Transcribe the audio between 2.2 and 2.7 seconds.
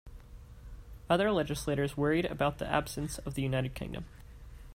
about the